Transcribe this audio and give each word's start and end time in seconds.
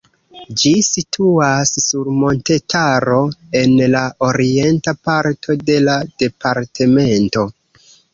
Ĝi 0.59 0.69
situas 0.85 1.71
sur 1.81 2.07
montetaro 2.21 3.17
en 3.59 3.75
la 3.95 4.01
orienta 4.29 4.95
parto 5.09 5.57
de 5.69 5.77
la 5.85 5.99
departemento. 6.25 7.45